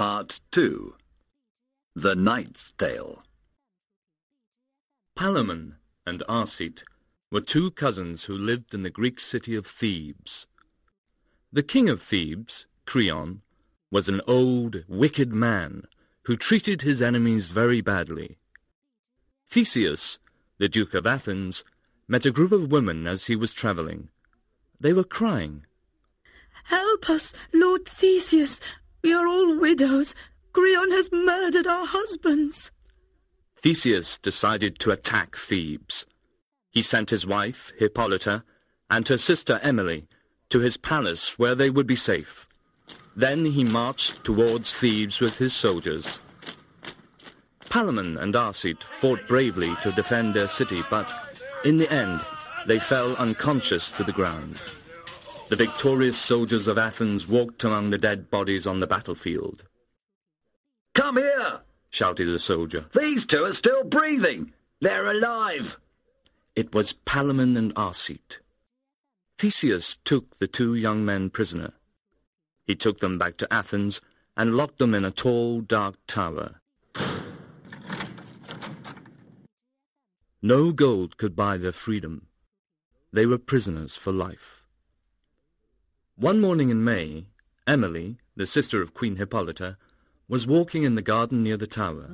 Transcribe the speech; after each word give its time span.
Part 0.00 0.40
2 0.52 0.94
The 1.94 2.16
Knight's 2.16 2.72
Tale 2.72 3.22
Palamon 5.14 5.74
and 6.06 6.22
Arcite 6.26 6.84
were 7.30 7.42
two 7.42 7.70
cousins 7.72 8.24
who 8.24 8.32
lived 8.32 8.72
in 8.72 8.82
the 8.82 8.88
Greek 8.88 9.20
city 9.20 9.54
of 9.54 9.66
Thebes. 9.66 10.46
The 11.52 11.62
king 11.62 11.90
of 11.90 12.00
Thebes, 12.00 12.64
Creon, 12.86 13.42
was 13.90 14.08
an 14.08 14.22
old, 14.26 14.84
wicked 14.88 15.34
man 15.34 15.84
who 16.22 16.34
treated 16.34 16.80
his 16.80 17.02
enemies 17.02 17.48
very 17.48 17.82
badly. 17.82 18.38
Theseus, 19.50 20.18
the 20.56 20.70
Duke 20.70 20.94
of 20.94 21.06
Athens, 21.06 21.62
met 22.08 22.24
a 22.24 22.30
group 22.30 22.52
of 22.52 22.72
women 22.72 23.06
as 23.06 23.26
he 23.26 23.36
was 23.36 23.52
travelling. 23.52 24.08
They 24.80 24.94
were 24.94 25.04
crying. 25.04 25.66
Help 26.64 27.10
us, 27.10 27.34
Lord 27.52 27.84
Theseus! 27.84 28.62
We 29.02 29.12
are 29.12 29.26
all 29.26 29.58
widows. 29.58 30.14
Creon 30.52 30.90
has 30.90 31.10
murdered 31.12 31.66
our 31.66 31.86
husbands. 31.86 32.70
Theseus 33.62 34.18
decided 34.18 34.78
to 34.80 34.90
attack 34.90 35.36
Thebes. 35.36 36.06
He 36.70 36.82
sent 36.82 37.10
his 37.10 37.26
wife, 37.26 37.72
Hippolyta, 37.78 38.44
and 38.88 39.06
her 39.08 39.18
sister 39.18 39.60
Emily 39.62 40.08
to 40.50 40.60
his 40.60 40.76
palace 40.76 41.38
where 41.38 41.54
they 41.54 41.70
would 41.70 41.86
be 41.86 41.96
safe. 41.96 42.48
Then 43.16 43.44
he 43.44 43.64
marched 43.64 44.24
towards 44.24 44.72
Thebes 44.72 45.20
with 45.20 45.38
his 45.38 45.52
soldiers. 45.52 46.20
Palamon 47.68 48.20
and 48.20 48.34
Arcite 48.34 48.82
fought 48.98 49.28
bravely 49.28 49.74
to 49.82 49.92
defend 49.92 50.34
their 50.34 50.48
city, 50.48 50.80
but 50.90 51.12
in 51.64 51.76
the 51.76 51.90
end 51.92 52.20
they 52.66 52.78
fell 52.78 53.14
unconscious 53.16 53.90
to 53.92 54.04
the 54.04 54.12
ground. 54.12 54.60
The 55.50 55.56
victorious 55.56 56.16
soldiers 56.16 56.68
of 56.68 56.78
Athens 56.78 57.26
walked 57.26 57.64
among 57.64 57.90
the 57.90 57.98
dead 57.98 58.30
bodies 58.30 58.68
on 58.68 58.78
the 58.78 58.86
battlefield. 58.86 59.64
Come 60.94 61.16
here! 61.16 61.62
shouted 61.90 62.28
a 62.28 62.38
soldier. 62.38 62.86
These 62.92 63.26
two 63.26 63.46
are 63.46 63.52
still 63.52 63.82
breathing! 63.82 64.52
They're 64.80 65.10
alive! 65.10 65.76
It 66.54 66.72
was 66.72 66.92
Palamon 66.92 67.56
and 67.56 67.74
Arcite. 67.74 68.38
Theseus 69.38 69.96
took 70.04 70.38
the 70.38 70.46
two 70.46 70.76
young 70.76 71.04
men 71.04 71.30
prisoner. 71.30 71.72
He 72.64 72.76
took 72.76 73.00
them 73.00 73.18
back 73.18 73.36
to 73.38 73.52
Athens 73.52 74.00
and 74.36 74.54
locked 74.54 74.78
them 74.78 74.94
in 74.94 75.04
a 75.04 75.10
tall, 75.10 75.62
dark 75.62 75.96
tower. 76.06 76.60
No 80.40 80.70
gold 80.70 81.16
could 81.16 81.34
buy 81.34 81.56
their 81.56 81.72
freedom. 81.72 82.28
They 83.12 83.26
were 83.26 83.36
prisoners 83.36 83.96
for 83.96 84.12
life. 84.12 84.59
One 86.20 86.38
morning 86.38 86.68
in 86.68 86.84
May, 86.84 87.24
Emily, 87.66 88.18
the 88.36 88.46
sister 88.46 88.82
of 88.82 88.92
Queen 88.92 89.16
Hippolyta, 89.16 89.78
was 90.28 90.46
walking 90.46 90.82
in 90.82 90.94
the 90.94 91.00
garden 91.00 91.42
near 91.42 91.56
the 91.56 91.66
tower. 91.66 92.10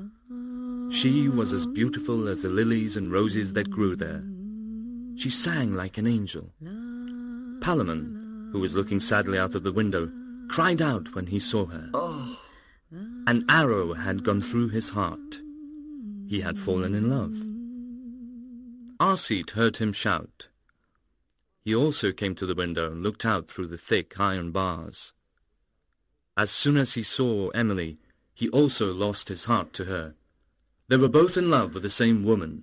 She 0.92 1.28
was 1.28 1.52
as 1.52 1.66
beautiful 1.66 2.28
as 2.28 2.42
the 2.42 2.48
lilies 2.48 2.96
and 2.96 3.10
roses 3.10 3.52
that 3.54 3.68
grew 3.68 3.96
there. 3.96 4.22
She 5.16 5.28
sang 5.28 5.74
like 5.74 5.98
an 5.98 6.06
angel. 6.06 6.52
Palamon, 7.58 8.52
who 8.52 8.60
was 8.60 8.76
looking 8.76 9.00
sadly 9.00 9.40
out 9.40 9.56
of 9.56 9.64
the 9.64 9.72
window, 9.72 10.08
cried 10.50 10.80
out 10.80 11.16
when 11.16 11.26
he 11.26 11.40
saw 11.40 11.66
her. 11.66 11.90
Oh. 11.92 12.38
An 13.26 13.44
arrow 13.48 13.92
had 13.92 14.22
gone 14.22 14.40
through 14.40 14.68
his 14.68 14.90
heart. 14.90 15.40
He 16.28 16.42
had 16.42 16.56
fallen 16.56 16.94
in 16.94 17.10
love. 17.10 17.34
Arcite 19.00 19.50
heard 19.50 19.78
him 19.78 19.92
shout. 19.92 20.46
He 21.66 21.74
also 21.74 22.12
came 22.12 22.36
to 22.36 22.46
the 22.46 22.54
window 22.54 22.92
and 22.92 23.02
looked 23.02 23.26
out 23.26 23.48
through 23.48 23.66
the 23.66 23.76
thick 23.76 24.20
iron 24.20 24.52
bars. 24.52 25.12
As 26.36 26.48
soon 26.48 26.76
as 26.76 26.94
he 26.94 27.02
saw 27.02 27.48
Emily, 27.48 27.98
he 28.32 28.48
also 28.50 28.92
lost 28.92 29.28
his 29.28 29.46
heart 29.46 29.72
to 29.72 29.86
her. 29.86 30.14
They 30.86 30.96
were 30.96 31.08
both 31.08 31.36
in 31.36 31.50
love 31.50 31.74
with 31.74 31.82
the 31.82 31.90
same 31.90 32.22
woman. 32.22 32.62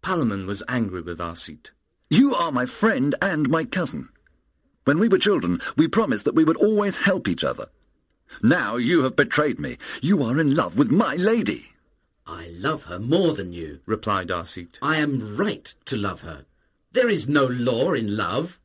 Palamon 0.00 0.46
was 0.46 0.62
angry 0.70 1.02
with 1.02 1.18
Arcite. 1.18 1.72
You 2.08 2.34
are 2.34 2.50
my 2.50 2.64
friend 2.64 3.14
and 3.20 3.50
my 3.50 3.66
cousin. 3.66 4.08
When 4.84 4.98
we 4.98 5.08
were 5.08 5.18
children, 5.18 5.60
we 5.76 5.86
promised 5.86 6.24
that 6.24 6.34
we 6.34 6.44
would 6.44 6.56
always 6.56 6.96
help 6.96 7.28
each 7.28 7.44
other. 7.44 7.66
Now 8.42 8.76
you 8.76 9.02
have 9.02 9.16
betrayed 9.16 9.60
me. 9.60 9.76
You 10.00 10.22
are 10.22 10.40
in 10.40 10.54
love 10.54 10.78
with 10.78 10.90
my 10.90 11.16
lady. 11.16 11.66
I 12.26 12.48
love 12.56 12.84
her 12.84 12.98
more 12.98 13.34
than 13.34 13.52
you, 13.52 13.80
replied 13.84 14.28
Arcite. 14.28 14.78
I 14.80 14.96
am 14.96 15.36
right 15.36 15.74
to 15.84 15.98
love 15.98 16.22
her. 16.22 16.46
There 16.94 17.08
is 17.08 17.28
no 17.28 17.44
law 17.44 17.92
in 17.92 18.16
love. 18.16 18.60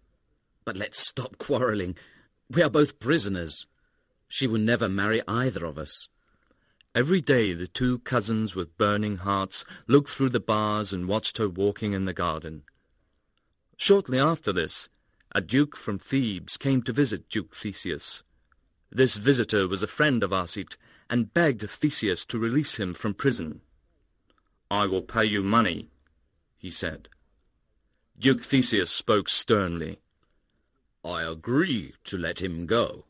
But 0.63 0.77
let's 0.77 0.99
stop 0.99 1.39
quarrelling. 1.39 1.97
We 2.47 2.61
are 2.61 2.69
both 2.69 2.99
prisoners. 2.99 3.65
She 4.27 4.45
will 4.45 4.59
never 4.59 4.87
marry 4.87 5.23
either 5.27 5.65
of 5.65 5.79
us. 5.79 6.09
Every 6.93 7.21
day 7.21 7.53
the 7.53 7.65
two 7.65 7.97
cousins 7.99 8.53
with 8.53 8.77
burning 8.77 9.17
hearts 9.17 9.65
looked 9.87 10.11
through 10.11 10.29
the 10.29 10.39
bars 10.39 10.93
and 10.93 11.07
watched 11.07 11.39
her 11.39 11.49
walking 11.49 11.93
in 11.93 12.05
the 12.05 12.13
garden. 12.13 12.61
Shortly 13.77 14.19
after 14.19 14.53
this, 14.53 14.89
a 15.33 15.41
duke 15.41 15.75
from 15.75 15.97
Thebes 15.97 16.55
came 16.55 16.83
to 16.83 16.93
visit 16.93 17.29
Duke 17.29 17.55
Theseus. 17.55 18.23
This 18.91 19.17
visitor 19.17 19.67
was 19.67 19.81
a 19.81 19.87
friend 19.87 20.21
of 20.21 20.29
Arcite 20.29 20.77
and 21.09 21.33
begged 21.33 21.67
Theseus 21.67 22.25
to 22.27 22.37
release 22.37 22.77
him 22.77 22.93
from 22.93 23.15
prison. 23.15 23.61
I 24.69 24.85
will 24.85 25.01
pay 25.01 25.25
you 25.25 25.41
money, 25.41 25.89
he 26.59 26.69
said. 26.69 27.09
Duke 28.19 28.43
Theseus 28.43 28.91
spoke 28.91 29.29
sternly. 29.29 30.01
I 31.05 31.23
agree 31.23 31.93
to 32.03 32.17
let 32.17 32.41
him 32.41 32.65
go. 32.65 33.05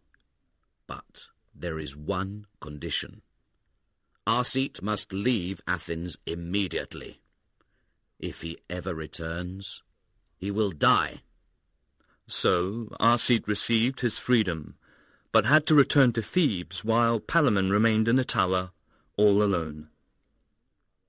But 0.86 1.26
there 1.56 1.80
is 1.80 1.98
one 1.98 2.46
condition. 2.60 3.24
Arcite 4.28 4.84
must 4.84 5.12
leave 5.12 5.62
Athens 5.68 6.20
immediately. 6.28 7.22
If 8.20 8.44
he 8.44 8.60
ever 8.70 8.94
returns, 8.94 9.82
he 10.38 10.52
will 10.52 10.70
die. 10.70 11.22
So 12.28 12.90
Arcite 13.00 13.48
received 13.48 14.02
his 14.02 14.20
freedom, 14.20 14.76
but 15.32 15.48
had 15.48 15.66
to 15.68 15.76
return 15.76 16.14
to 16.14 16.22
Thebes 16.22 16.86
while 16.86 17.20
Palamon 17.20 17.72
remained 17.72 18.08
in 18.08 18.16
the 18.16 18.24
tower, 18.24 18.74
all 19.18 19.42
alone. 19.42 19.88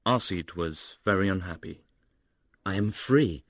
Arcite 0.07 0.57
was 0.57 0.97
very 1.05 1.29
unhappy. 1.29 1.83
I 2.65 2.77
am 2.77 2.93
free, 2.93 3.45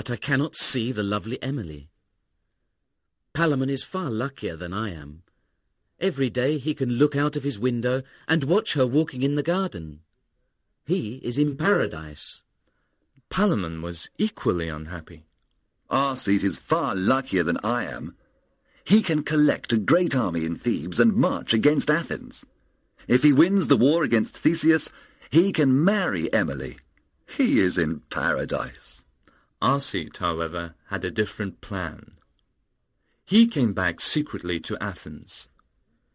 but 0.00 0.10
I 0.10 0.16
cannot 0.16 0.56
see 0.56 0.92
the 0.92 1.02
lovely 1.02 1.36
Emily. 1.42 1.90
Palamon 3.34 3.68
is 3.68 3.84
far 3.84 4.08
luckier 4.08 4.56
than 4.56 4.72
I 4.72 4.94
am. 4.94 5.24
Every 6.00 6.30
day 6.30 6.56
he 6.56 6.72
can 6.72 6.92
look 6.92 7.14
out 7.14 7.36
of 7.36 7.42
his 7.42 7.58
window 7.58 8.02
and 8.26 8.44
watch 8.44 8.72
her 8.72 8.86
walking 8.86 9.22
in 9.22 9.34
the 9.34 9.42
garden. 9.42 10.00
He 10.86 11.16
is 11.16 11.36
in 11.36 11.54
paradise. 11.54 12.44
Palamon 13.28 13.82
was 13.82 14.08
equally 14.16 14.70
unhappy. 14.70 15.26
Arcite 15.90 16.44
is 16.44 16.56
far 16.56 16.94
luckier 16.94 17.42
than 17.42 17.58
I 17.62 17.84
am. 17.84 18.16
He 18.84 19.02
can 19.02 19.22
collect 19.22 19.70
a 19.70 19.76
great 19.76 20.16
army 20.16 20.46
in 20.46 20.56
Thebes 20.56 20.98
and 20.98 21.12
march 21.14 21.52
against 21.52 21.90
Athens. 21.90 22.46
If 23.06 23.22
he 23.22 23.34
wins 23.34 23.66
the 23.66 23.76
war 23.76 24.02
against 24.02 24.34
Theseus, 24.34 24.88
he 25.30 25.52
can 25.52 25.84
marry 25.84 26.32
Emily. 26.32 26.78
He 27.36 27.60
is 27.60 27.76
in 27.76 28.00
paradise. 28.08 29.04
Arcite, 29.62 30.18
however, 30.18 30.74
had 30.86 31.04
a 31.04 31.10
different 31.10 31.60
plan. 31.60 32.12
He 33.24 33.46
came 33.46 33.72
back 33.74 34.00
secretly 34.00 34.58
to 34.60 34.82
Athens. 34.82 35.48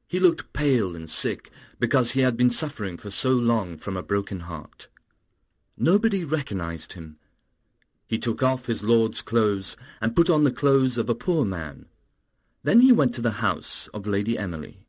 He 0.07 0.19
looked 0.19 0.53
pale 0.53 0.95
and 0.95 1.09
sick 1.09 1.51
because 1.79 2.11
he 2.11 2.21
had 2.21 2.35
been 2.37 2.49
suffering 2.49 2.97
for 2.97 3.09
so 3.09 3.29
long 3.29 3.77
from 3.77 3.97
a 3.97 4.03
broken 4.03 4.41
heart. 4.41 4.87
Nobody 5.77 6.23
recognized 6.23 6.93
him. 6.93 7.17
He 8.07 8.17
took 8.17 8.43
off 8.43 8.67
his 8.67 8.83
lord's 8.83 9.21
clothes 9.21 9.75
and 9.99 10.15
put 10.15 10.29
on 10.29 10.43
the 10.43 10.51
clothes 10.51 10.97
of 10.97 11.09
a 11.09 11.15
poor 11.15 11.43
man. 11.43 11.87
Then 12.63 12.81
he 12.81 12.91
went 12.91 13.13
to 13.15 13.21
the 13.21 13.41
house 13.41 13.87
of 13.93 14.07
Lady 14.07 14.37
Emily. 14.37 14.87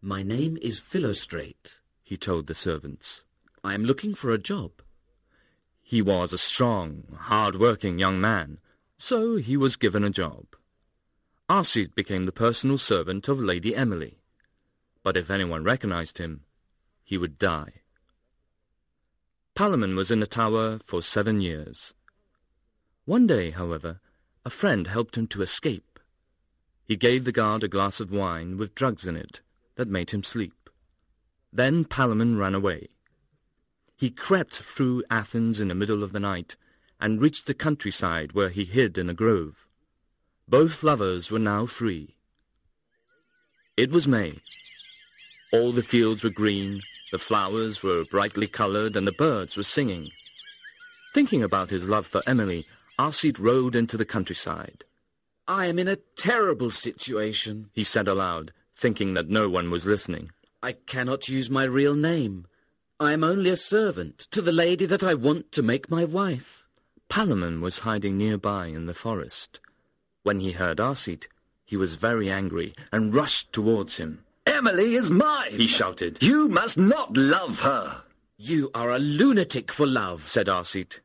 My 0.00 0.22
name 0.22 0.56
is 0.62 0.78
Philostrate, 0.78 1.80
he 2.02 2.16
told 2.16 2.46
the 2.46 2.54
servants. 2.54 3.24
I 3.62 3.74
am 3.74 3.84
looking 3.84 4.14
for 4.14 4.30
a 4.30 4.38
job. 4.38 4.70
He 5.88 6.02
was 6.02 6.32
a 6.32 6.38
strong, 6.38 7.04
hard-working 7.16 7.98
young 7.98 8.20
man, 8.20 8.58
so 8.98 9.36
he 9.36 9.56
was 9.56 9.76
given 9.76 10.04
a 10.04 10.10
job. 10.10 10.44
Arcite 11.48 11.94
became 11.94 12.24
the 12.24 12.40
personal 12.46 12.76
servant 12.76 13.26
of 13.28 13.40
Lady 13.40 13.74
Emily 13.74 14.18
but 15.08 15.16
if 15.16 15.30
anyone 15.30 15.64
recognized 15.64 16.18
him, 16.18 16.42
he 17.02 17.16
would 17.16 17.38
die. 17.38 17.80
Palamon 19.54 19.96
was 19.96 20.10
in 20.10 20.20
the 20.20 20.26
tower 20.26 20.78
for 20.84 21.02
seven 21.02 21.40
years. 21.40 21.94
One 23.06 23.26
day, 23.26 23.50
however, 23.50 24.00
a 24.44 24.50
friend 24.50 24.86
helped 24.86 25.16
him 25.16 25.26
to 25.28 25.40
escape. 25.40 25.98
He 26.84 26.94
gave 26.94 27.24
the 27.24 27.32
guard 27.32 27.64
a 27.64 27.68
glass 27.68 28.00
of 28.00 28.12
wine 28.12 28.58
with 28.58 28.74
drugs 28.74 29.06
in 29.06 29.16
it 29.16 29.40
that 29.76 29.88
made 29.88 30.10
him 30.10 30.22
sleep. 30.22 30.68
Then 31.52 31.86
Palamon 31.86 32.38
ran 32.38 32.54
away. 32.54 32.88
He 33.98 34.10
crept 34.10 34.54
through 34.54 35.02
Athens 35.10 35.58
in 35.58 35.66
the 35.66 35.74
middle 35.74 36.04
of 36.04 36.12
the 36.12 36.20
night 36.20 36.54
and 37.00 37.20
reached 37.20 37.46
the 37.46 37.54
countryside 37.54 38.30
where 38.30 38.48
he 38.48 38.64
hid 38.64 38.96
in 38.96 39.10
a 39.10 39.14
grove. 39.14 39.66
Both 40.46 40.84
lovers 40.84 41.32
were 41.32 41.40
now 41.40 41.66
free. 41.66 42.14
It 43.76 43.90
was 43.90 44.08
May, 44.08 44.38
All 45.52 45.72
the 45.72 45.82
fields 45.82 46.22
were 46.22 46.30
green, 46.30 46.82
the 47.10 47.18
flowers 47.18 47.82
were 47.82 48.04
brightly 48.04 48.46
coloured, 48.46 48.96
and 48.96 49.06
the 49.06 49.12
birds 49.12 49.56
were 49.56 49.62
singing. 49.62 50.10
Thinking 51.14 51.42
about 51.42 51.70
his 51.70 51.88
love 51.88 52.06
for 52.06 52.22
Emily, 52.26 52.66
Arcite 52.98 53.38
rode 53.38 53.74
into 53.74 53.96
the 53.96 54.04
countryside. 54.04 54.84
I 55.46 55.66
am 55.66 55.78
in 55.78 55.88
a 55.88 55.98
terrible 56.16 56.70
situation, 56.70 57.70
he 57.72 57.82
said 57.82 58.06
aloud, 58.08 58.52
thinking 58.76 59.14
that 59.14 59.28
no 59.28 59.48
one 59.48 59.70
was 59.70 59.86
listening. 59.86 60.30
I 60.62 60.72
cannot 60.72 61.28
use 61.28 61.48
my 61.48 61.64
real 61.64 61.94
name. 61.94 62.47
I 63.00 63.12
am 63.12 63.22
only 63.22 63.50
a 63.50 63.56
servant 63.56 64.18
to 64.32 64.42
the 64.42 64.50
lady 64.50 64.84
that 64.86 65.04
I 65.04 65.14
want 65.14 65.52
to 65.52 65.62
make 65.62 65.88
my 65.88 66.04
wife. 66.04 66.66
Palamon 67.08 67.60
was 67.60 67.80
hiding 67.80 68.18
nearby 68.18 68.66
in 68.66 68.86
the 68.86 68.94
forest. 68.94 69.60
When 70.24 70.40
he 70.40 70.50
heard 70.50 70.78
Arcite, 70.78 71.28
he 71.64 71.76
was 71.76 71.94
very 71.94 72.28
angry 72.28 72.74
and 72.90 73.14
rushed 73.14 73.52
towards 73.52 73.98
him. 73.98 74.24
Emily 74.48 74.96
is 74.96 75.12
mine, 75.12 75.52
he 75.52 75.68
shouted. 75.68 76.20
You 76.20 76.48
must 76.48 76.76
not 76.76 77.16
love 77.16 77.60
her. 77.60 78.02
You 78.36 78.68
are 78.74 78.90
a 78.90 78.98
lunatic 78.98 79.70
for 79.70 79.86
love, 79.86 80.26
said 80.26 80.48
Arcite. 80.48 80.98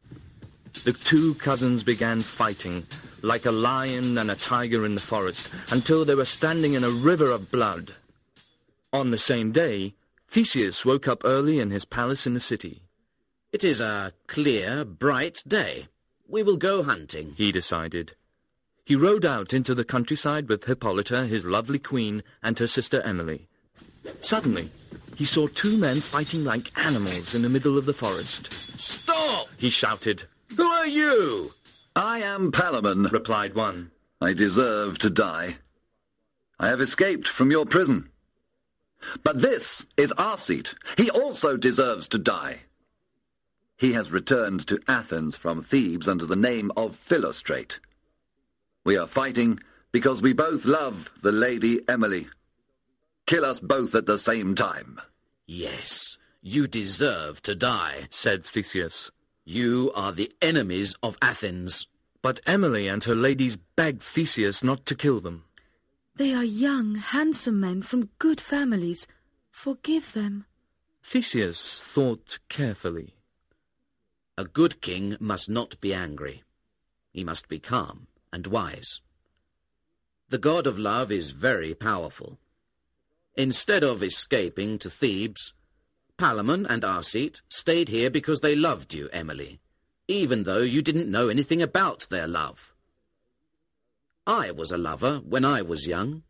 The 0.85 0.93
two 0.93 1.35
cousins 1.35 1.83
began 1.83 2.21
fighting, 2.21 2.87
like 3.21 3.45
a 3.45 3.51
lion 3.51 4.17
and 4.17 4.31
a 4.31 4.35
tiger 4.35 4.83
in 4.83 4.95
the 4.95 5.01
forest, 5.01 5.53
until 5.71 6.05
they 6.05 6.15
were 6.15 6.25
standing 6.25 6.73
in 6.73 6.83
a 6.83 6.89
river 6.89 7.29
of 7.29 7.51
blood. 7.51 7.93
On 8.91 9.11
the 9.11 9.19
same 9.19 9.51
day, 9.51 9.93
Theseus 10.33 10.83
woke 10.83 11.07
up 11.07 11.21
early 11.23 11.59
in 11.59 11.69
his 11.69 11.85
palace 11.85 12.25
in 12.25 12.33
the 12.33 12.39
city. 12.39 12.81
It 13.51 13.63
is 13.63 13.79
a 13.79 14.13
clear, 14.25 14.83
bright 14.83 15.43
day. 15.47 15.89
We 16.27 16.41
will 16.41 16.57
go 16.57 16.81
hunting, 16.81 17.35
he 17.37 17.51
decided. 17.51 18.15
He 18.83 18.95
rode 18.95 19.25
out 19.25 19.53
into 19.53 19.75
the 19.75 19.83
countryside 19.83 20.49
with 20.49 20.63
Hippolyta, 20.63 21.27
his 21.27 21.45
lovely 21.45 21.77
queen, 21.77 22.23
and 22.41 22.57
her 22.57 22.65
sister 22.65 22.99
Emily. 23.01 23.47
Suddenly, 24.21 24.71
he 25.15 25.23
saw 25.23 25.45
two 25.45 25.77
men 25.77 25.97
fighting 25.97 26.43
like 26.43 26.75
animals 26.83 27.35
in 27.35 27.43
the 27.43 27.47
middle 27.47 27.77
of 27.77 27.85
the 27.85 27.93
forest. 27.93 28.51
Stop! 28.79 29.49
he 29.57 29.69
shouted. 29.69 30.23
Who 30.57 30.63
are 30.63 30.87
you? 30.87 31.51
I 31.95 32.23
am 32.23 32.51
Palamon, 32.51 33.11
replied 33.11 33.53
one. 33.53 33.91
I 34.19 34.33
deserve 34.33 34.97
to 34.97 35.11
die. 35.11 35.57
I 36.59 36.69
have 36.69 36.81
escaped 36.81 37.27
from 37.27 37.51
your 37.51 37.67
prison. 37.67 38.09
But 39.23 39.41
this 39.41 39.85
is 39.97 40.13
Arcite. 40.17 40.75
He 40.97 41.09
also 41.09 41.57
deserves 41.57 42.07
to 42.09 42.17
die. 42.17 42.59
He 43.77 43.93
has 43.93 44.11
returned 44.11 44.65
to 44.67 44.79
Athens 44.87 45.35
from 45.35 45.63
Thebes 45.63 46.07
under 46.07 46.25
the 46.25 46.35
name 46.35 46.71
of 46.77 46.95
Philostrate. 46.95 47.79
We 48.85 48.97
are 48.97 49.07
fighting 49.07 49.59
because 49.91 50.21
we 50.21 50.33
both 50.33 50.65
love 50.65 51.11
the 51.21 51.31
Lady 51.31 51.81
Emily. 51.87 52.27
Kill 53.25 53.45
us 53.45 53.59
both 53.59 53.95
at 53.95 54.05
the 54.05 54.17
same 54.17 54.55
time. 54.55 54.99
Yes, 55.45 56.17
you 56.41 56.67
deserve 56.67 57.41
to 57.43 57.55
die, 57.55 58.07
said 58.09 58.43
Theseus. 58.43 59.11
You 59.45 59.91
are 59.95 60.11
the 60.11 60.31
enemies 60.41 60.95
of 61.03 61.17
Athens. 61.21 61.87
But 62.21 62.39
Emily 62.45 62.87
and 62.87 63.03
her 63.03 63.15
ladies 63.15 63.57
begged 63.57 64.01
Theseus 64.01 64.63
not 64.63 64.85
to 64.85 64.95
kill 64.95 65.19
them. 65.19 65.43
They 66.15 66.33
are 66.33 66.43
young, 66.43 66.95
handsome 66.95 67.59
men 67.59 67.81
from 67.81 68.09
good 68.19 68.39
families. 68.39 69.07
Forgive 69.49 70.13
them. 70.13 70.45
Theseus 71.01 71.81
thought 71.81 72.37
carefully. 72.49 73.15
A 74.37 74.45
good 74.45 74.79
king 74.81 75.17
must 75.19 75.49
not 75.49 75.79
be 75.81 75.93
angry. 75.93 76.43
He 77.11 77.23
must 77.23 77.49
be 77.49 77.59
calm 77.59 78.07
and 78.31 78.47
wise. 78.47 79.01
The 80.29 80.37
god 80.37 80.67
of 80.67 80.79
love 80.79 81.11
is 81.11 81.31
very 81.31 81.73
powerful. 81.73 82.39
Instead 83.35 83.83
of 83.83 84.03
escaping 84.03 84.77
to 84.79 84.89
Thebes, 84.89 85.53
Palamon 86.17 86.67
and 86.69 86.83
Arcite 86.83 87.41
stayed 87.47 87.89
here 87.89 88.09
because 88.09 88.41
they 88.41 88.55
loved 88.55 88.93
you, 88.93 89.09
Emily, 89.11 89.59
even 90.07 90.43
though 90.43 90.61
you 90.61 90.81
didn't 90.81 91.09
know 91.11 91.29
anything 91.29 91.61
about 91.61 92.07
their 92.09 92.27
love. 92.27 92.72
I 94.25 94.51
was 94.51 94.71
a 94.71 94.77
lover 94.77 95.17
when 95.17 95.43
I 95.43 95.61
was 95.61 95.87
young. 95.87 96.23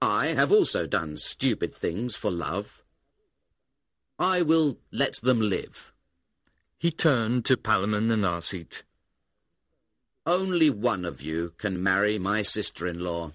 I 0.00 0.28
have 0.28 0.50
also 0.50 0.86
done 0.86 1.18
stupid 1.18 1.74
things 1.74 2.16
for 2.16 2.30
love. 2.30 2.82
I 4.18 4.40
will 4.40 4.78
let 4.90 5.20
them 5.20 5.40
live. 5.40 5.92
He 6.78 6.90
turned 6.90 7.44
to 7.44 7.58
Palamon 7.58 8.10
and 8.10 8.24
Arcite. 8.24 8.82
Only 10.26 10.70
one 10.70 11.04
of 11.04 11.20
you 11.20 11.52
can 11.58 11.82
marry 11.82 12.18
my 12.18 12.40
sister-in-law. 12.40 13.32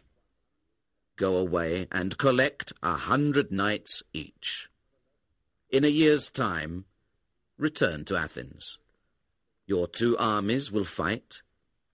Go 1.16 1.38
away 1.38 1.88
and 1.92 2.18
collect 2.18 2.74
a 2.82 2.94
hundred 2.94 3.52
knights 3.52 4.02
each. 4.14 4.70
In 5.70 5.84
a 5.84 5.90
year's 5.90 6.30
time, 6.30 6.86
return 7.58 8.06
to 8.06 8.18
Athens. 8.18 8.80
Your 9.68 9.88
two 9.88 10.18
armies 10.18 10.72
will 10.72 10.86
fight, 10.86 11.42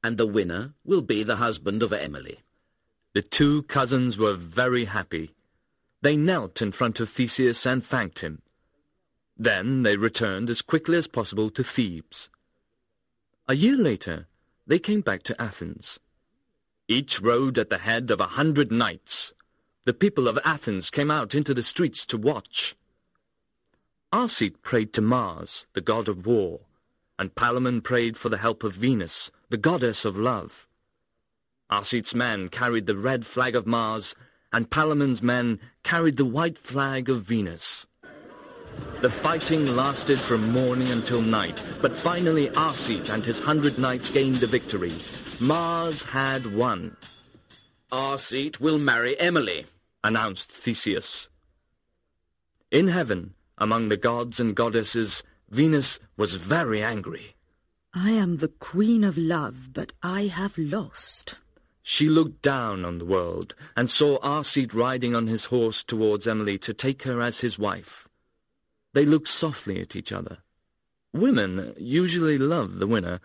and 0.03 0.18
the 0.18 0.27
winner 0.27 0.74
will 0.83 1.01
be 1.01 1.24
the 1.24 1.38
husband 1.38 1.83
of 1.83 1.94
Emily. 1.94 2.39
The 3.13 3.21
two 3.21 3.63
cousins 3.63 4.18
were 4.18 4.36
very 4.36 4.86
happy. 4.86 5.33
They 6.01 6.15
knelt 6.15 6.62
in 6.62 6.71
front 6.71 7.00
of 7.00 7.09
Theseus 7.09 7.65
and 7.65 7.83
thanked 7.83 8.19
him. 8.19 8.42
Then 9.38 9.83
they 9.83 9.98
returned 9.98 10.50
as 10.50 10.62
quickly 10.62 10.98
as 10.98 11.07
possible 11.07 11.50
to 11.51 11.63
Thebes. 11.63 12.30
A 13.48 13.56
year 13.56 13.75
later, 13.75 14.27
they 14.65 14.80
came 14.80 15.01
back 15.01 15.24
to 15.24 15.42
Athens. 15.42 16.00
Each 16.88 17.21
rode 17.21 17.57
at 17.57 17.69
the 17.69 17.80
head 17.80 18.12
of 18.12 18.19
a 18.19 18.36
hundred 18.38 18.71
knights. 18.71 19.33
The 19.86 19.94
people 19.94 20.27
of 20.27 20.39
Athens 20.45 20.89
came 20.89 21.12
out 21.12 21.36
into 21.36 21.54
the 21.54 21.63
streets 21.63 22.06
to 22.07 22.18
watch. 22.18 22.75
Arcite 24.13 24.62
prayed 24.62 24.94
to 24.94 25.01
Mars, 25.01 25.68
the 25.74 25.81
god 25.81 26.07
of 26.07 26.25
war, 26.25 26.62
and 27.18 27.33
Palamon 27.33 27.81
prayed 27.81 28.18
for 28.18 28.30
the 28.30 28.38
help 28.38 28.63
of 28.63 28.74
Venus, 28.74 29.31
the 29.51 29.57
goddess 29.57 30.06
of 30.06 30.18
love. 30.18 30.65
Arcite's 31.69 32.15
men 32.15 32.48
carried 32.48 32.86
the 32.86 32.95
red 32.95 33.25
flag 33.25 33.53
of 33.53 33.68
Mars, 33.68 34.15
and 34.53 34.71
Palamon's 34.71 35.21
men 35.21 35.59
carried 35.83 36.15
the 36.15 36.25
white 36.25 36.57
flag 36.57 37.09
of 37.09 37.24
Venus. 37.24 37.86
The 39.01 39.09
fighting 39.09 39.75
lasted 39.75 40.18
from 40.18 40.53
morning 40.53 40.88
until 40.89 41.21
night, 41.21 41.62
but 41.81 41.94
finally 41.94 42.48
Arcite 42.51 43.13
and 43.13 43.25
his 43.25 43.42
hundred 43.42 43.77
knights 43.77 44.09
gained 44.09 44.36
the 44.36 44.48
victory. 44.48 44.92
Mars 45.42 46.04
had 46.04 46.56
won. 46.56 46.95
Arcite 47.92 48.62
will 48.62 48.77
marry 48.77 49.19
Emily, 49.19 49.65
announced 50.01 50.50
Theseus. 50.50 51.27
In 52.71 52.88
heaven, 52.88 53.33
among 53.57 53.90
the 53.90 53.97
gods 53.97 54.40
and 54.40 54.56
goddesses, 54.56 55.23
Venus 55.49 55.99
was 56.16 56.35
very 56.35 56.81
angry. 56.81 57.35
I 57.94 58.12
am 58.12 58.38
the 58.38 58.48
queen 58.48 59.04
of 59.04 59.18
love, 59.18 59.74
but 59.74 59.92
I 60.02 60.28
have 60.28 60.57
lost. 60.57 61.40
She 61.83 62.07
looked 62.07 62.42
down 62.42 62.86
on 62.86 63.00
the 63.00 63.06
world 63.06 63.54
and 63.76 63.90
saw 63.90 64.18
Arcite 64.19 64.74
riding 64.74 65.14
on 65.14 65.28
his 65.28 65.45
horse 65.45 65.83
towards 65.83 66.26
Emily 66.26 66.57
to 66.60 66.74
take 66.74 67.04
her 67.04 67.19
as 67.21 67.42
his 67.42 67.60
wife. 67.60 68.07
They 68.94 69.06
looked 69.06 69.28
softly 69.28 69.81
at 69.81 69.95
each 69.95 70.14
other. 70.14 70.38
Women 71.12 71.74
usually 71.78 72.38
love 72.38 72.80
the 72.80 72.88
winner, 72.88 73.19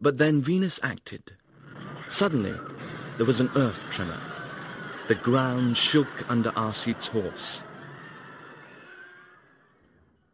but 0.00 0.18
then 0.18 0.42
Venus 0.42 0.80
acted. 0.82 1.36
Suddenly, 2.08 2.54
there 3.18 3.26
was 3.26 3.40
an 3.40 3.50
earth 3.54 3.84
tremor. 3.92 4.20
The 5.06 5.14
ground 5.14 5.76
shook 5.76 6.28
under 6.28 6.50
Arcite's 6.50 7.06
horse. 7.06 7.62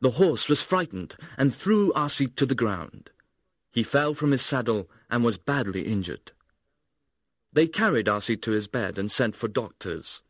The 0.01 0.13
horse 0.13 0.49
was 0.49 0.63
frightened 0.63 1.17
and 1.37 1.55
threw 1.55 1.93
Arcite 1.93 2.37
to 2.37 2.47
the 2.47 2.55
ground. 2.55 3.11
He 3.78 3.85
fell 3.85 4.12
from 4.12 4.32
his 4.32 4.42
saddle 4.42 4.90
and 5.08 5.23
was 5.23 5.38
badly 5.38 5.82
injured. 5.82 6.32
They 7.52 7.68
carried 7.68 8.08
Arcite 8.08 8.42
to 8.42 8.50
his 8.50 8.66
bed 8.66 8.99
and 8.99 9.08
sent 9.08 9.37
for 9.37 9.47
doctors. 9.47 10.20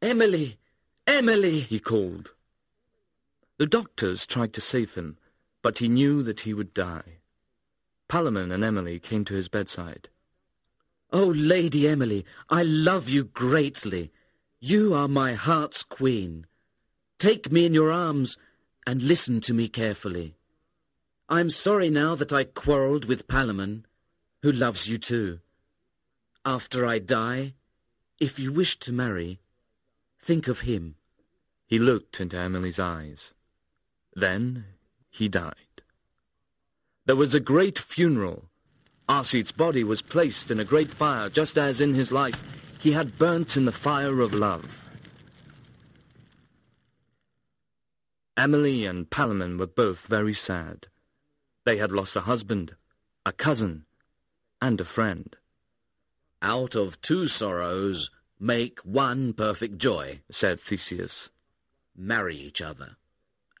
Emily! 0.00 0.60
Emily! 1.04 1.58
he 1.58 1.80
called. 1.80 2.30
The 3.58 3.66
doctors 3.66 4.24
tried 4.24 4.52
to 4.52 4.60
save 4.60 4.94
him, 4.94 5.18
but 5.62 5.78
he 5.78 5.88
knew 5.88 6.22
that 6.22 6.42
he 6.42 6.54
would 6.54 6.72
die. 6.74 7.18
Palamon 8.08 8.52
and 8.52 8.62
Emily 8.62 9.00
came 9.00 9.24
to 9.24 9.34
his 9.34 9.48
bedside. 9.48 10.08
Oh, 11.12 11.26
Lady 11.26 11.88
Emily, 11.88 12.24
I 12.48 12.62
love 12.62 13.08
you 13.08 13.24
greatly. 13.24 14.12
You 14.60 14.94
are 14.94 15.08
my 15.08 15.34
heart's 15.34 15.82
queen. 15.82 16.46
Take 17.18 17.50
me 17.50 17.66
in 17.66 17.74
your 17.74 17.90
arms 17.90 18.38
and 18.86 19.02
listen 19.02 19.40
to 19.40 19.52
me 19.52 19.66
carefully. 19.66 20.36
I'm 21.32 21.48
sorry 21.48 21.88
now 21.88 22.14
that 22.16 22.30
I 22.30 22.44
quarrelled 22.44 23.06
with 23.06 23.26
Palamon, 23.26 23.84
who 24.42 24.52
loves 24.52 24.86
you 24.86 24.98
too. 24.98 25.40
After 26.44 26.84
I 26.84 26.98
die, 26.98 27.54
if 28.20 28.38
you 28.38 28.52
wish 28.52 28.78
to 28.80 28.92
marry, 28.92 29.40
think 30.20 30.46
of 30.46 30.60
him. 30.60 30.96
He 31.66 31.78
looked 31.78 32.20
into 32.20 32.36
Emily's 32.36 32.78
eyes. 32.78 33.32
Then 34.14 34.66
he 35.08 35.26
died. 35.30 35.80
There 37.06 37.16
was 37.16 37.34
a 37.34 37.40
great 37.40 37.78
funeral. 37.78 38.50
Arcite's 39.08 39.52
body 39.52 39.84
was 39.84 40.02
placed 40.02 40.50
in 40.50 40.60
a 40.60 40.66
great 40.66 40.88
fire, 40.88 41.30
just 41.30 41.56
as 41.56 41.80
in 41.80 41.94
his 41.94 42.12
life 42.12 42.78
he 42.82 42.92
had 42.92 43.16
burnt 43.16 43.56
in 43.56 43.64
the 43.64 43.72
fire 43.72 44.20
of 44.20 44.34
love. 44.34 44.86
Emily 48.36 48.84
and 48.84 49.08
Palamon 49.08 49.58
were 49.58 49.66
both 49.66 50.06
very 50.06 50.34
sad. 50.34 50.88
They 51.64 51.76
had 51.76 51.92
lost 51.92 52.16
a 52.16 52.22
husband, 52.22 52.76
a 53.24 53.32
cousin, 53.32 53.84
and 54.60 54.80
a 54.80 54.84
friend. 54.84 55.36
Out 56.40 56.74
of 56.74 57.00
two 57.00 57.26
sorrows, 57.28 58.10
make 58.40 58.80
one 58.80 59.32
perfect 59.32 59.78
joy, 59.78 60.20
said 60.30 60.58
Theseus. 60.58 61.30
Marry 61.96 62.36
each 62.36 62.60
other, 62.60 62.96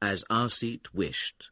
as 0.00 0.24
Arcite 0.30 0.88
wished. 0.92 1.50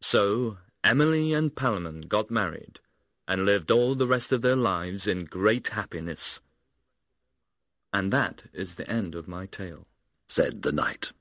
So 0.00 0.58
Emily 0.84 1.32
and 1.32 1.54
Palamon 1.54 2.08
got 2.08 2.30
married, 2.30 2.80
and 3.26 3.44
lived 3.44 3.70
all 3.70 3.94
the 3.94 4.06
rest 4.06 4.32
of 4.32 4.42
their 4.42 4.56
lives 4.56 5.06
in 5.06 5.24
great 5.24 5.68
happiness. 5.68 6.40
And 7.92 8.12
that 8.12 8.44
is 8.52 8.74
the 8.74 8.88
end 8.90 9.14
of 9.14 9.26
my 9.26 9.46
tale, 9.46 9.86
said 10.28 10.62
the 10.62 10.72
knight. 10.72 11.12